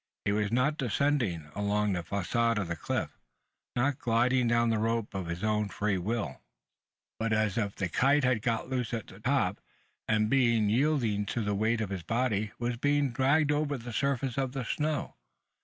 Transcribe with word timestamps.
He 0.25 0.31
was 0.31 0.49
descending 0.77 1.51
along 1.53 1.93
the 1.93 2.01
facade 2.01 2.57
of 2.57 2.69
the 2.69 2.75
cliff 2.75 3.19
not 3.75 3.99
gliding 3.99 4.47
down 4.47 4.71
the 4.71 4.79
rope 4.79 5.13
of 5.13 5.27
his 5.27 5.43
own 5.43 5.69
free 5.69 5.99
will, 5.99 6.41
but 7.19 7.31
as 7.31 7.55
if 7.55 7.75
the 7.75 7.87
kite 7.87 8.23
had 8.23 8.41
got 8.41 8.67
loose 8.67 8.95
at 8.95 9.05
the 9.05 9.19
top, 9.19 9.61
and, 10.07 10.33
yielding 10.33 11.27
to 11.27 11.41
the 11.43 11.53
weight 11.53 11.81
of 11.81 11.91
his 11.91 12.01
body, 12.01 12.51
was 12.57 12.77
being 12.77 13.11
dragged 13.11 13.51
over 13.51 13.77
the 13.77 13.93
surface 13.93 14.39
of 14.39 14.53
the 14.53 14.65
snow! 14.65 15.13